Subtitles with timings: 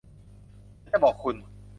[0.81, 1.35] ฉันจะบอกคุณ